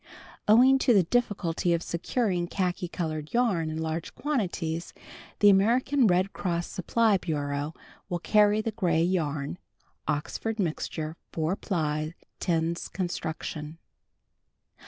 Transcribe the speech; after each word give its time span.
Owing 0.47 0.79
to 0.79 0.95
the 0.95 1.03
difficulty 1.03 1.73
of 1.75 1.83
securing 1.83 2.47
khaki 2.47 2.87
colored 2.87 3.31
yarn 3.35 3.69
in 3.69 3.77
large 3.77 4.15
quantities 4.15 4.95
the 5.41 5.49
American 5.51 6.07
Red 6.07 6.33
Cross 6.33 6.71
Supply 6.71 7.17
Bureau 7.19 7.75
will 8.09 8.17
carry 8.17 8.61
the 8.61 8.71
gray 8.71 9.03
yarn 9.03 9.59
(Oxford 10.07 10.57
mixture, 10.57 11.17
4 11.33 11.55
ply 11.55 12.15
lO's 12.47 12.87
construction). 12.89 13.77